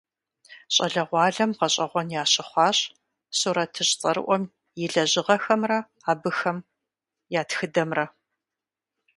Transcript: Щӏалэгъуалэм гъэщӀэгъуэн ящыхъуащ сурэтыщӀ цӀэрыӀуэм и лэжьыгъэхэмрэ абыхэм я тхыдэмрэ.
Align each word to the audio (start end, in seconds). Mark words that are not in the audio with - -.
Щӏалэгъуалэм 0.73 1.51
гъэщӀэгъуэн 1.57 2.07
ящыхъуащ 2.21 2.77
сурэтыщӀ 3.37 3.95
цӀэрыӀуэм 3.99 4.43
и 4.83 4.85
лэжьыгъэхэмрэ 4.93 5.77
абыхэм 6.11 6.57
я 7.39 7.41
тхыдэмрэ. 7.49 8.05